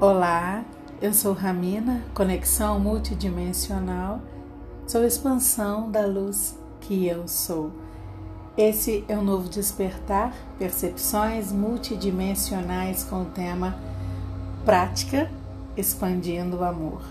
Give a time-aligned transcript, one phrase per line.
[0.00, 0.64] Olá,
[1.02, 4.20] eu sou Ramina, conexão multidimensional,
[4.86, 7.72] sou expansão da luz que eu sou.
[8.56, 13.76] Esse é o novo despertar, percepções multidimensionais com o tema
[14.64, 15.28] Prática
[15.76, 17.02] expandindo o amor.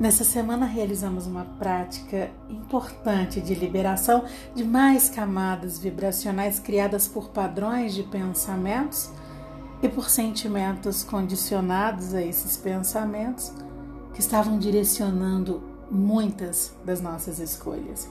[0.00, 4.24] Nessa semana realizamos uma prática importante de liberação
[4.54, 9.10] de mais camadas vibracionais criadas por padrões de pensamentos
[9.82, 13.52] e por sentimentos condicionados a esses pensamentos
[14.12, 18.08] que estavam direcionando muitas das nossas escolhas.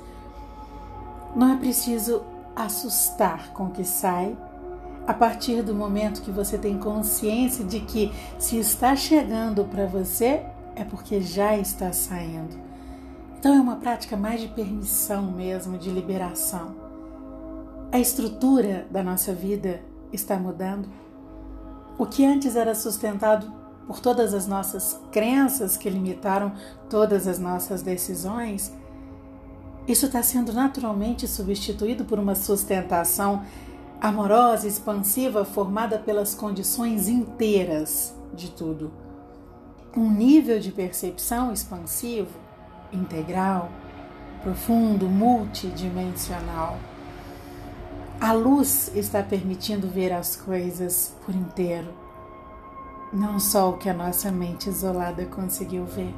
[1.36, 2.24] Não é preciso
[2.56, 4.36] assustar com o que sai
[5.08, 10.46] a partir do momento que você tem consciência de que se está chegando para você
[10.76, 12.56] é porque já está saindo.
[13.40, 16.76] Então é uma prática mais de permissão mesmo, de liberação.
[17.92, 19.82] A estrutura da nossa vida
[20.12, 20.88] está mudando
[22.00, 23.52] o que antes era sustentado
[23.86, 26.54] por todas as nossas crenças que limitaram
[26.90, 28.74] todas as nossas decisões,
[29.86, 33.44] isso está sendo naturalmente substituído por uma sustentação
[34.00, 38.94] amorosa, expansiva, formada pelas condições inteiras de tudo.
[39.98, 42.40] Um nível de percepção expansivo,
[42.94, 43.70] integral,
[44.42, 46.78] profundo, multidimensional.
[48.22, 51.88] A luz está permitindo ver as coisas por inteiro,
[53.14, 56.14] não só o que a nossa mente isolada conseguiu ver.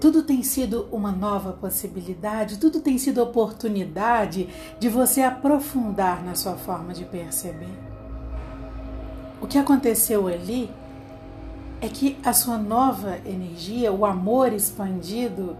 [0.00, 4.48] Tudo tem sido uma nova possibilidade, tudo tem sido oportunidade
[4.80, 7.78] de você aprofundar na sua forma de perceber.
[9.40, 10.68] O que aconteceu ali
[11.80, 15.56] é que a sua nova energia, o amor expandido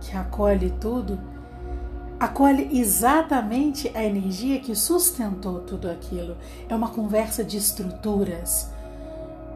[0.00, 1.35] que acolhe tudo,
[2.18, 6.36] acolhe exatamente a energia que sustentou tudo aquilo.
[6.68, 8.70] É uma conversa de estruturas.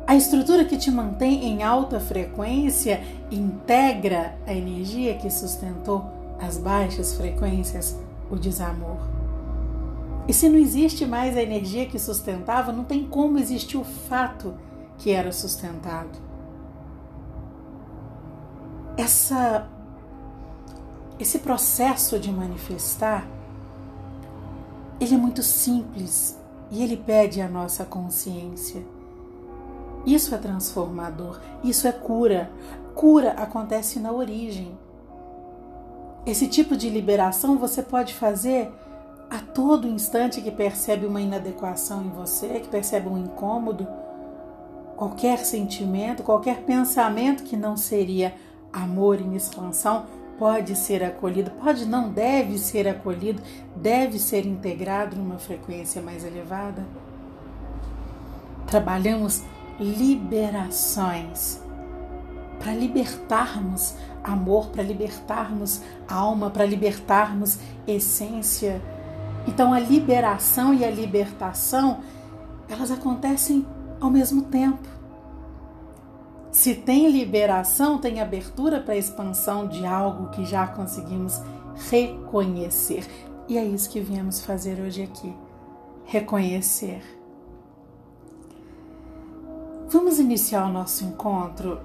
[0.07, 6.05] A estrutura que te mantém em alta frequência integra a energia que sustentou
[6.41, 7.99] as baixas frequências,
[8.31, 8.99] o desamor.
[10.27, 14.55] E se não existe mais a energia que sustentava, não tem como existir o fato
[14.99, 16.19] que era sustentado.
[18.97, 19.67] Essa
[21.21, 23.27] esse processo de manifestar,
[24.99, 26.39] ele é muito simples
[26.71, 28.83] e ele pede a nossa consciência.
[30.07, 32.51] Isso é transformador, isso é cura.
[32.95, 34.77] Cura acontece na origem.
[36.25, 38.73] Esse tipo de liberação você pode fazer
[39.29, 43.87] a todo instante que percebe uma inadequação em você, que percebe um incômodo,
[44.97, 48.35] qualquer sentimento, qualquer pensamento que não seria
[48.73, 50.07] amor em expansão,
[50.41, 53.43] pode ser acolhido, pode não, deve ser acolhido,
[53.77, 56.83] deve ser integrado numa frequência mais elevada.
[58.67, 59.43] Trabalhamos
[59.79, 61.63] liberações
[62.59, 68.81] para libertarmos amor, para libertarmos alma, para libertarmos essência.
[69.47, 72.01] Então a liberação e a libertação,
[72.67, 73.67] elas acontecem
[74.01, 75.00] ao mesmo tempo.
[76.61, 81.41] Se tem liberação, tem abertura para a expansão de algo que já conseguimos
[81.89, 83.09] reconhecer.
[83.49, 85.35] E é isso que viemos fazer hoje aqui:
[86.05, 87.01] reconhecer.
[89.89, 91.81] Vamos iniciar o nosso encontro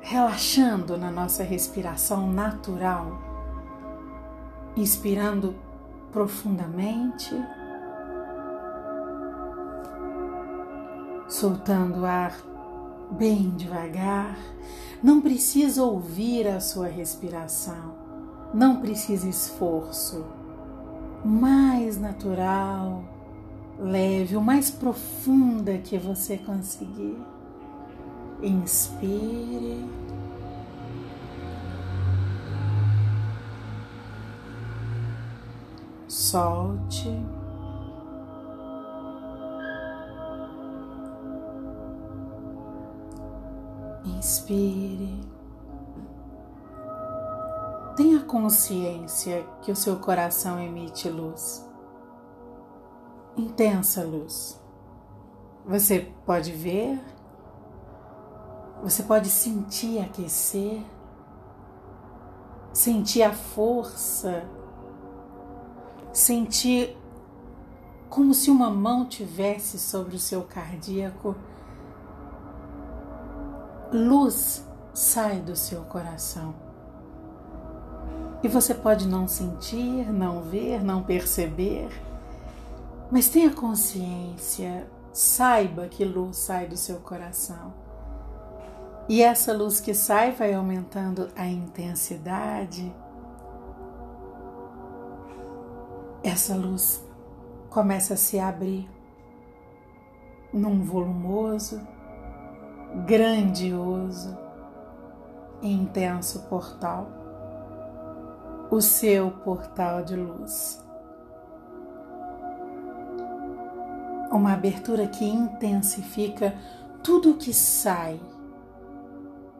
[0.00, 3.20] relaxando na nossa respiração natural,
[4.76, 5.52] inspirando
[6.12, 7.34] profundamente,
[11.28, 12.55] soltando o ar
[13.10, 14.38] bem devagar.
[15.02, 17.94] Não precisa ouvir a sua respiração,
[18.52, 20.24] não precisa esforço.
[21.24, 23.04] Mais natural,
[23.78, 27.18] leve, o mais profunda que você conseguir.
[28.42, 29.84] Inspire.
[36.06, 37.10] Solte.
[44.26, 45.20] Inspire.
[47.94, 51.64] Tenha consciência que o seu coração emite luz.
[53.36, 54.60] Intensa luz.
[55.64, 57.00] Você pode ver,
[58.82, 60.82] você pode sentir aquecer,
[62.72, 64.44] sentir a força,
[66.12, 66.98] sentir
[68.10, 71.36] como se uma mão tivesse sobre o seu cardíaco
[73.92, 76.54] luz sai do seu coração.
[78.42, 81.88] E você pode não sentir, não ver, não perceber,
[83.10, 87.72] mas tenha consciência, saiba que luz sai do seu coração.
[89.08, 92.92] E essa luz que sai vai aumentando a intensidade.
[96.24, 97.04] Essa luz
[97.70, 98.90] começa a se abrir
[100.52, 101.80] num volumoso,
[103.04, 104.36] grandioso
[105.60, 107.08] e intenso portal,
[108.70, 110.82] o seu portal de luz.
[114.30, 116.54] Uma abertura que intensifica
[117.02, 118.20] tudo o que sai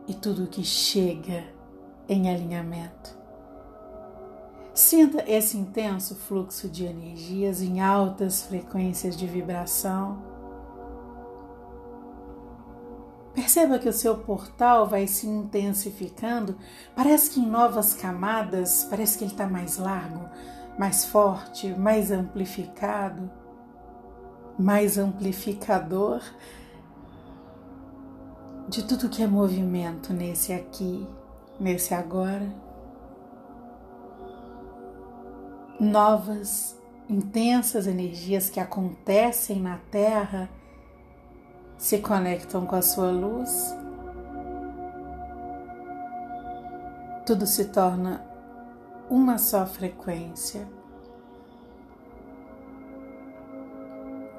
[0.09, 1.44] e tudo que chega
[2.09, 3.17] em alinhamento.
[4.75, 10.36] Sinta esse intenso fluxo de energias em altas frequências de vibração.
[13.56, 16.58] Perceba que o seu portal vai se intensificando,
[16.94, 20.29] parece que em novas camadas, parece que ele está mais largo,
[20.79, 23.31] mais forte, mais amplificado,
[24.58, 26.20] mais amplificador
[28.69, 31.08] de tudo que é movimento nesse aqui,
[31.58, 32.55] nesse agora.
[35.81, 40.47] novas, intensas energias que acontecem na Terra
[41.76, 43.76] se conectam com a sua luz.
[47.25, 48.25] Tudo se torna
[49.11, 50.67] uma só frequência.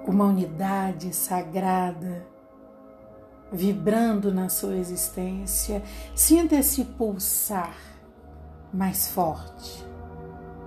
[0.05, 2.25] Uma unidade sagrada
[3.51, 5.83] vibrando na sua existência.
[6.15, 7.75] Sinta esse pulsar
[8.73, 9.85] mais forte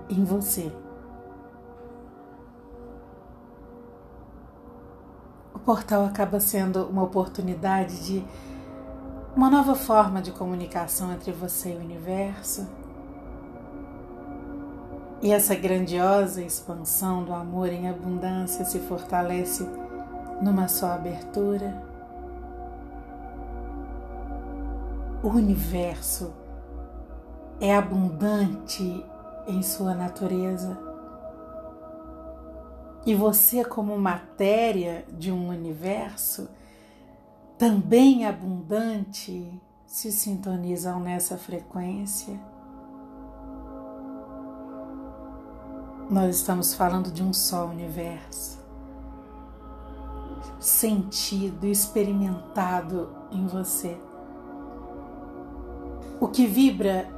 [0.09, 0.71] em você.
[5.71, 8.25] Portal acaba sendo uma oportunidade de
[9.33, 12.67] uma nova forma de comunicação entre você e o universo.
[15.21, 19.65] E essa grandiosa expansão do amor em abundância se fortalece
[20.41, 21.81] numa só abertura.
[25.23, 26.33] O universo
[27.61, 29.05] é abundante
[29.47, 30.90] em sua natureza.
[33.05, 36.47] E você, como matéria de um universo
[37.57, 39.51] também abundante,
[39.85, 42.39] se sintonizam nessa frequência.
[46.09, 48.59] Nós estamos falando de um só universo,
[50.59, 53.97] sentido, experimentado em você.
[56.19, 57.09] O que vibra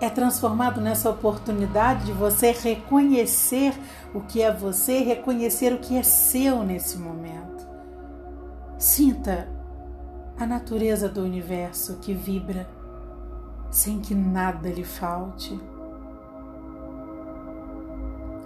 [0.00, 3.74] é transformado nessa oportunidade de você reconhecer
[4.14, 7.66] o que é você, reconhecer o que é seu nesse momento.
[8.78, 9.48] Sinta
[10.38, 12.68] a natureza do universo que vibra
[13.70, 15.58] sem que nada lhe falte,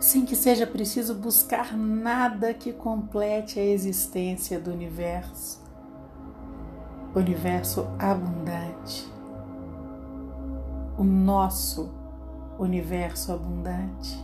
[0.01, 5.61] sem que seja preciso buscar nada que complete a existência do universo.
[7.15, 9.12] Universo abundante
[10.97, 11.91] o nosso
[12.59, 14.23] universo abundante.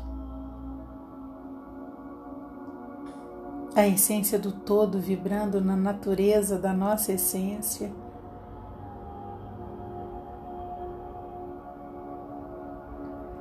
[3.74, 7.92] A essência do todo vibrando na natureza da nossa essência.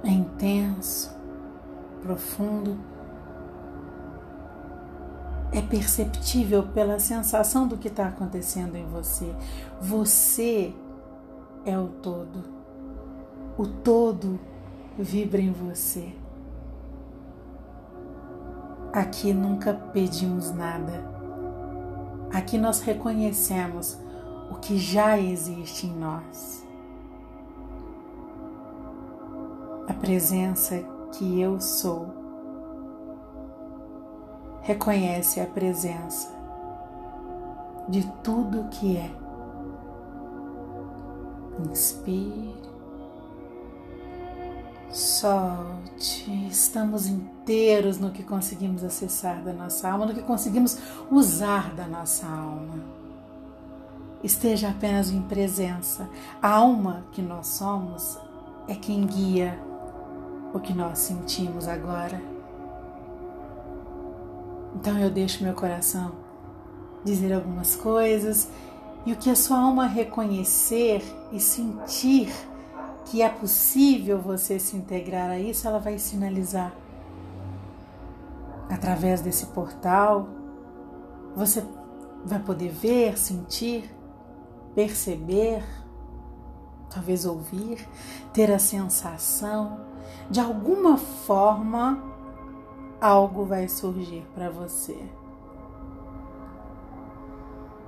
[0.04, 1.14] É intenso,
[2.02, 2.78] profundo,
[5.52, 9.36] é perceptível pela sensação do que está acontecendo em você.
[9.82, 10.74] Você
[11.66, 12.57] é o todo
[13.58, 14.40] o todo
[14.98, 16.14] vibra em você.
[18.94, 21.04] Aqui nunca pedimos nada.
[22.32, 23.98] Aqui nós reconhecemos
[24.52, 26.66] o que já existe em nós.
[29.88, 30.84] A presença
[31.14, 32.14] que eu sou
[34.62, 36.30] reconhece a presença
[37.88, 39.10] de tudo que é.
[41.72, 42.67] Inspire.
[44.98, 50.76] Solte, estamos inteiros no que conseguimos acessar da nossa alma, no que conseguimos
[51.12, 52.84] usar da nossa alma.
[54.24, 56.10] Esteja apenas em presença.
[56.42, 58.18] A alma que nós somos
[58.68, 59.60] é quem guia
[60.52, 62.20] o que nós sentimos agora.
[64.74, 66.12] Então eu deixo meu coração
[67.06, 68.50] dizer algumas coisas
[69.06, 72.34] e o que a sua alma reconhecer e sentir
[73.10, 76.74] que é possível você se integrar a isso, ela vai sinalizar.
[78.70, 80.28] Através desse portal,
[81.34, 81.64] você
[82.26, 83.90] vai poder ver, sentir,
[84.76, 85.64] perceber,
[86.90, 87.88] talvez ouvir,
[88.34, 89.80] ter a sensação,
[90.30, 92.04] de alguma forma,
[93.00, 94.98] algo vai surgir para você.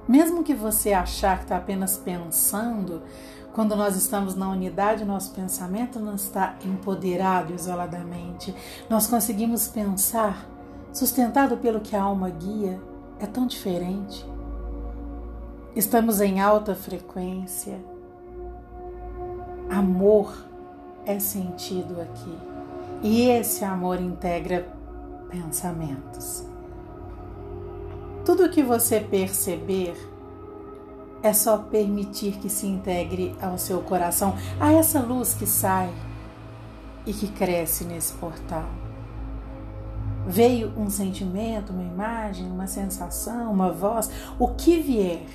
[0.07, 3.03] Mesmo que você achar que está apenas pensando,
[3.59, 8.55] quando nós estamos na unidade, nosso pensamento não está empoderado isoladamente.
[8.89, 10.47] Nós conseguimos pensar,
[10.93, 12.79] sustentado pelo que a alma guia,
[13.19, 14.25] é tão diferente.
[15.75, 17.77] Estamos em alta frequência.
[19.69, 20.33] Amor
[21.05, 22.37] é sentido aqui.
[23.03, 24.69] E esse amor integra
[25.29, 26.45] pensamentos.
[28.23, 29.97] Tudo que você perceber
[31.21, 35.89] é só permitir que se integre ao seu coração, a essa luz que sai
[37.05, 38.69] e que cresce nesse portal.
[40.25, 45.25] Veio um sentimento, uma imagem, uma sensação, uma voz, o que vier,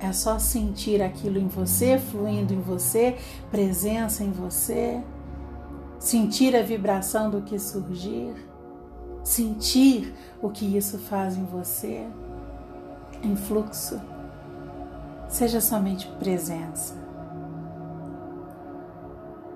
[0.00, 3.16] é só sentir aquilo em você, fluindo em você,
[3.50, 5.02] presença em você,
[5.98, 8.32] sentir a vibração do que surgir,
[9.24, 12.06] sentir o que isso faz em você,
[13.22, 14.00] em fluxo.
[15.28, 16.94] Seja somente presença.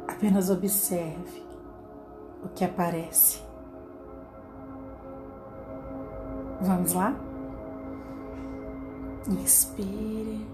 [0.06, 1.42] Apenas observe
[2.44, 3.42] o que aparece.
[6.60, 7.16] Vamos lá?
[9.28, 10.46] Inspire.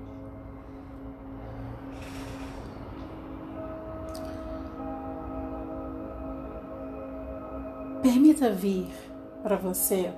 [8.02, 8.88] Permita vir
[9.42, 10.14] para você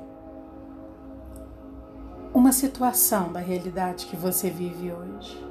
[2.40, 5.46] uma situação da realidade que você vive hoje.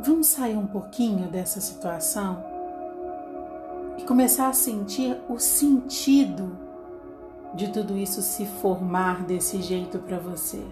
[0.00, 2.42] Vamos sair um pouquinho dessa situação
[3.98, 6.56] e começar a sentir o sentido
[7.54, 10.64] de tudo isso se formar desse jeito para você.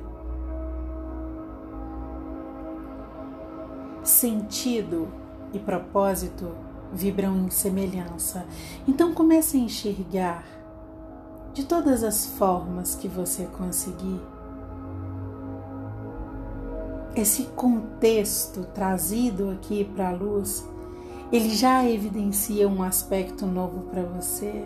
[4.03, 5.13] Sentido
[5.53, 8.45] e propósito vibram em semelhança.
[8.87, 10.45] Então comece a enxergar
[11.53, 14.21] de todas as formas que você conseguir.
[17.15, 20.67] Esse contexto trazido aqui para a luz,
[21.31, 24.65] ele já evidencia um aspecto novo para você,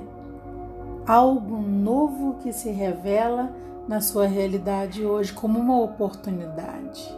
[1.07, 3.53] algo novo que se revela
[3.89, 7.17] na sua realidade hoje como uma oportunidade.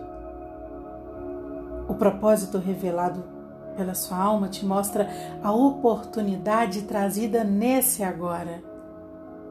[1.87, 3.38] O propósito revelado
[3.78, 5.08] pela sua alma te mostra
[5.40, 8.61] a oportunidade trazida nesse agora,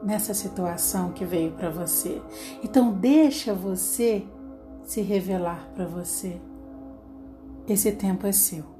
[0.04, 2.20] nessa situação que veio para você.
[2.62, 4.26] Então deixa você
[4.84, 6.38] se revelar para você.
[7.66, 8.77] Esse tempo é seu.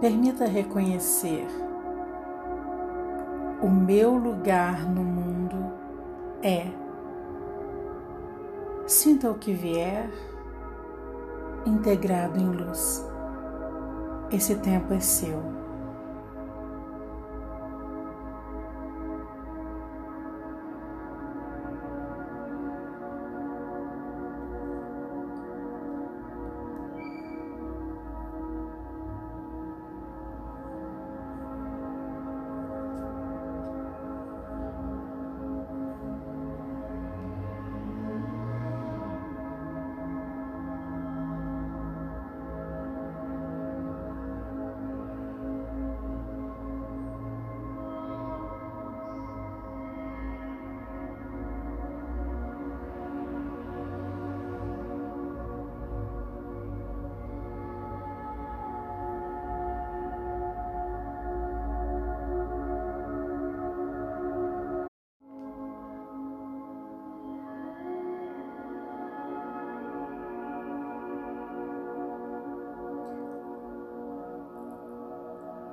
[0.00, 1.46] Permita reconhecer
[3.62, 5.72] o meu lugar no mundo
[6.42, 6.66] é.
[8.86, 10.10] Sinta o que vier,
[11.64, 13.02] integrado em luz.
[14.30, 15.63] Esse tempo é seu.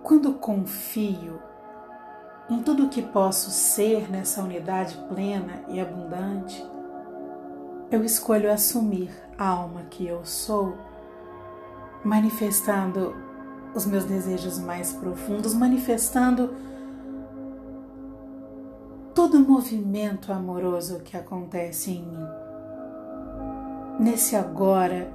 [0.03, 1.39] Quando confio
[2.49, 6.65] em tudo que posso ser nessa unidade plena e abundante,
[7.91, 10.75] eu escolho assumir a alma que eu sou,
[12.03, 13.15] manifestando
[13.75, 16.55] os meus desejos mais profundos, manifestando
[19.13, 22.27] todo movimento amoroso que acontece em mim.
[23.99, 25.11] Nesse agora,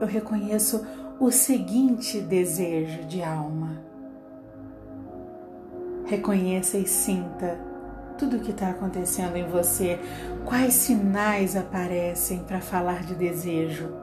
[0.00, 0.84] eu reconheço
[1.20, 3.87] o seguinte desejo de alma.
[6.08, 7.58] Reconheça e sinta
[8.18, 10.00] tudo o que está acontecendo em você,
[10.44, 13.94] quais sinais aparecem para falar de desejo.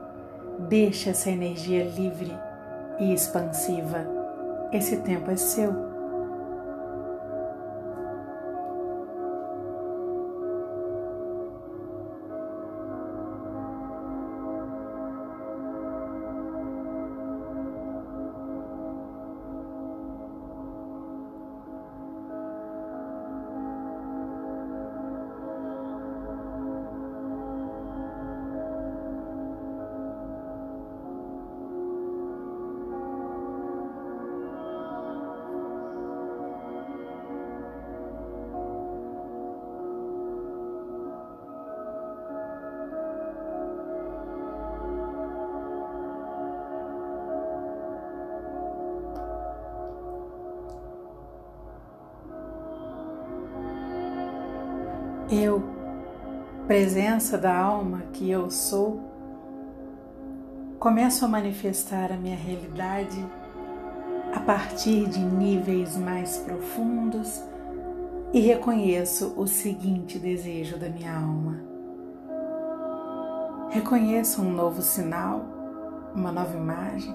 [0.68, 2.32] Deixe essa energia livre
[2.98, 4.06] e expansiva.
[4.72, 5.95] Esse tempo é seu.
[55.38, 55.62] Eu,
[56.66, 59.02] presença da alma que eu sou,
[60.78, 63.22] começo a manifestar a minha realidade
[64.34, 67.42] a partir de níveis mais profundos
[68.32, 71.60] e reconheço o seguinte desejo da minha alma.
[73.68, 75.44] Reconheço um novo sinal,
[76.14, 77.14] uma nova imagem.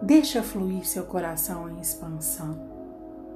[0.00, 2.56] Deixa fluir seu coração em expansão.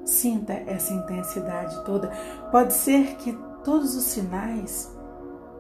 [0.04, 2.12] Sinta essa intensidade toda.
[2.52, 4.96] Pode ser que todos os sinais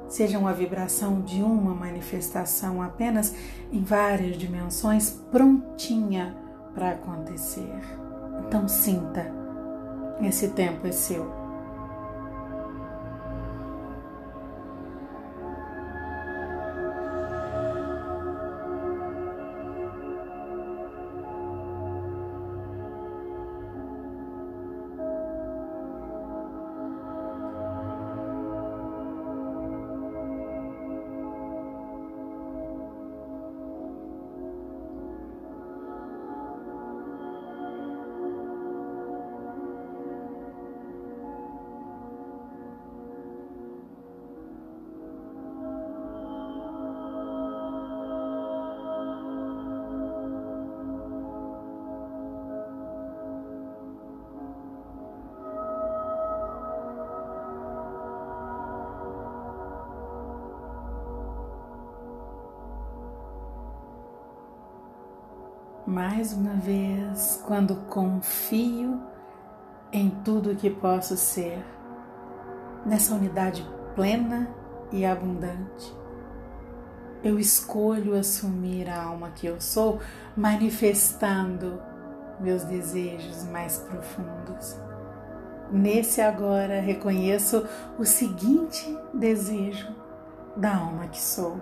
[0.08, 3.34] sejam a vibração de uma manifestação apenas
[3.72, 6.36] em várias dimensões prontinha
[6.72, 7.80] para acontecer.
[8.46, 9.26] Então sinta,
[10.22, 11.45] esse tempo é seu.
[65.86, 69.00] Mais uma vez quando confio
[69.92, 71.64] em tudo que posso ser,
[72.84, 74.48] nessa unidade plena
[74.90, 75.94] e abundante.
[77.22, 80.00] Eu escolho assumir a alma que eu sou,
[80.36, 81.80] manifestando
[82.40, 84.76] meus desejos mais profundos.
[85.70, 87.64] Nesse agora reconheço
[87.96, 89.94] o seguinte desejo
[90.56, 91.60] da alma que sou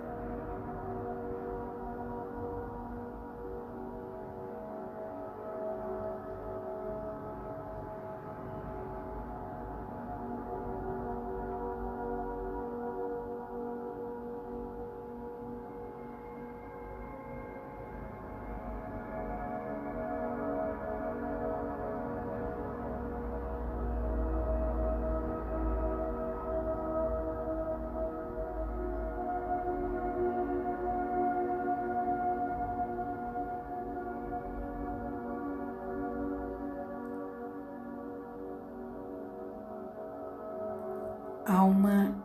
[41.45, 42.15] alma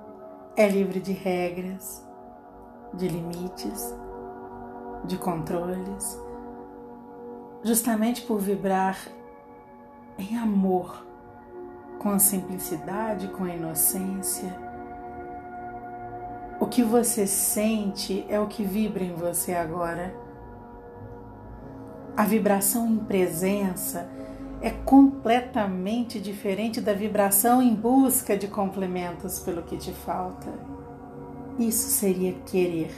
[0.57, 2.05] é livre de regras,
[2.95, 3.95] de limites,
[5.05, 6.19] de controles,
[7.63, 8.99] justamente por vibrar
[10.19, 11.07] em amor,
[11.99, 14.59] com simplicidade, com inocência.
[16.59, 20.15] O que você sente é o que vibra em você agora.
[22.17, 24.11] A vibração em presença
[24.61, 30.53] é completamente diferente da vibração em busca de complementos pelo que te falta.
[31.59, 32.93] Isso seria querer,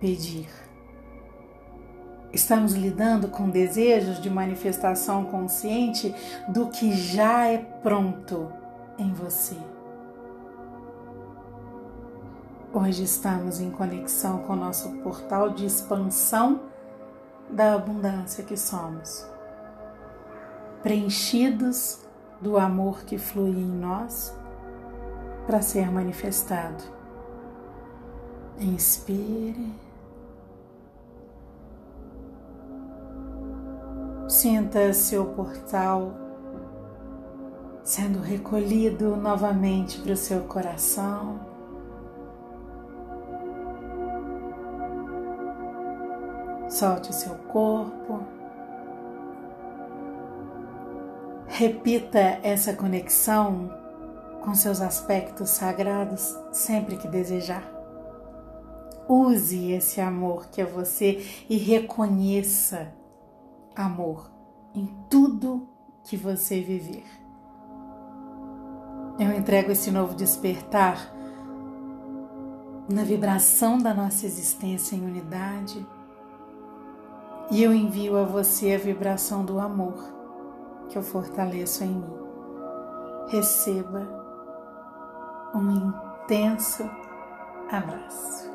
[0.00, 0.48] pedir.
[2.32, 6.14] Estamos lidando com desejos de manifestação consciente
[6.48, 8.50] do que já é pronto
[8.98, 9.56] em você.
[12.72, 16.62] Hoje estamos em conexão com o nosso portal de expansão
[17.50, 19.31] da abundância que somos
[20.82, 22.00] preenchidos
[22.40, 24.34] do amor que flui em nós
[25.46, 26.82] para ser manifestado.
[28.58, 29.72] Inspire.
[34.28, 36.22] Sinta seu portal
[37.84, 41.40] sendo recolhido novamente para o seu coração.
[46.68, 48.41] Solte o seu corpo.
[51.54, 53.70] Repita essa conexão
[54.40, 57.70] com seus aspectos sagrados sempre que desejar.
[59.06, 62.94] Use esse amor que é você e reconheça
[63.76, 64.30] amor
[64.74, 65.68] em tudo
[66.04, 67.04] que você viver.
[69.18, 71.14] Eu entrego esse novo despertar
[72.88, 75.86] na vibração da nossa existência em unidade
[77.50, 80.21] e eu envio a você a vibração do amor
[80.92, 82.22] que eu fortaleço em mim.
[83.28, 84.06] Receba
[85.54, 86.84] um intenso
[87.70, 88.51] abraço.